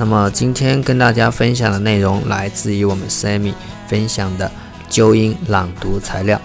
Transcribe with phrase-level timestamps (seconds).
[0.00, 3.52] 那么今天跟大家分享的内容来自于我们 Sammy
[3.88, 4.48] 分享的
[4.88, 6.40] 纠音朗读材料。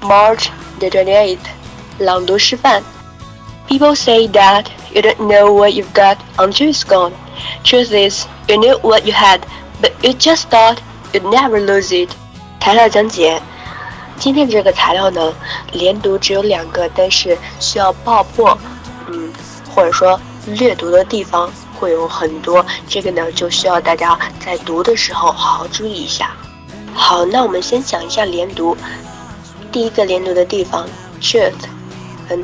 [0.00, 0.46] March
[0.78, 1.38] the twenty eighth
[1.98, 2.80] 朗读示范。
[3.68, 7.12] People say that you don't know what you've got until it's gone.
[7.64, 9.40] Truth is, you knew what you had,
[9.80, 10.76] but you just thought
[11.12, 12.10] you'd never lose it.
[12.60, 13.42] 材料讲解。
[14.16, 15.34] 今天这个材料呢，
[15.72, 18.56] 连读只有两个，但是需要爆破，
[19.08, 19.32] 嗯，
[19.74, 22.64] 或者说略读的地方会有很多。
[22.88, 26.30] 这个呢，就需要大家在读的时候好好注意一下。
[26.94, 28.76] 好，那我们先讲一下连读。
[29.70, 30.86] 第一个连读的地方
[31.20, 31.52] ，truth
[32.28, 32.36] 和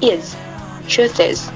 [0.00, 1.48] is，truth is。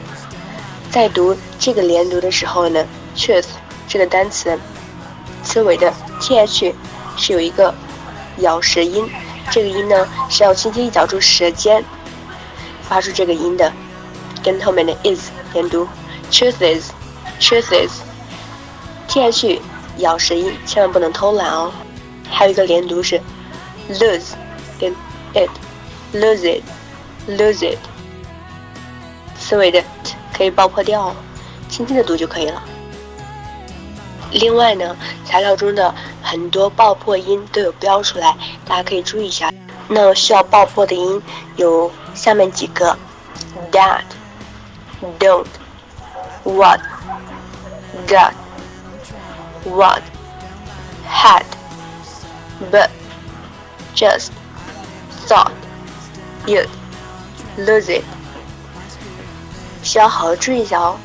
[0.91, 2.87] 在读这个连读的时候呢
[3.17, 3.47] ，truth
[3.89, 4.57] 这个单词
[5.43, 6.73] 词尾的 th
[7.17, 7.75] 是有一个
[8.39, 9.11] 咬舌音，
[9.51, 11.85] 这个音呢是要轻轻咬住舌尖，
[12.89, 13.73] 发出这个音的，
[14.43, 15.87] 跟后面的 is 连读
[16.31, 17.89] ，truth is，truth
[19.09, 19.61] is，th
[19.99, 21.73] 咬舌音，千万不能偷懒哦。
[22.31, 23.21] 还有一个连读是
[23.91, 24.33] lose
[24.79, 24.93] 跟
[25.33, 25.49] it
[26.13, 26.63] lose it
[27.29, 27.79] lose it，
[29.39, 31.15] 词尾的 t 可以爆破掉哦，
[31.69, 32.63] 轻轻的读就可以了。
[34.33, 38.37] 另外呢，材料中的很多爆破音都有标出来，
[38.67, 39.51] 大家可以注意一下。
[39.89, 41.23] 那需要爆破的音
[41.55, 42.99] 有下面几个
[43.71, 44.03] ：that、
[45.19, 45.47] don't、
[46.45, 46.81] what、
[48.07, 48.33] got、
[49.65, 50.03] what、
[51.05, 51.45] had、
[52.71, 52.91] but、
[53.95, 54.33] just、
[55.27, 55.53] thought、
[56.47, 56.69] you'd、
[57.59, 58.05] lose it，
[59.83, 60.99] 需要好好注意一下哦。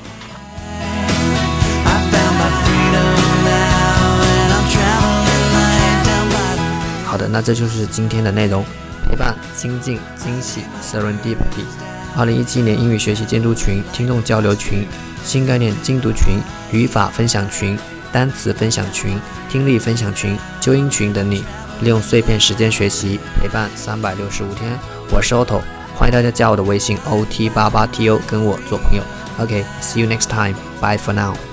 [1.85, 3.07] I found my freedom
[3.43, 8.63] now, and I'm traveling light down by the 好的，那这就是今天的内容，
[9.07, 11.90] 陪伴、精进、惊喜，Serendipity。
[12.15, 14.85] 二零一七年英语学习监督群、听众交流群、
[15.23, 16.35] 新概念精读群、
[16.71, 17.77] 语法分享群、
[18.11, 19.17] 单词分享群、
[19.49, 21.43] 听力分享群、纠音群等你，
[21.81, 24.77] 利用碎片时间学习，陪伴三百六十五天。
[25.09, 25.61] 我是 Otto，
[25.95, 29.03] 欢迎大家加我的微信 OT 八八 TO 跟我做朋友。
[29.39, 31.50] OK，see、you next time，bye for now。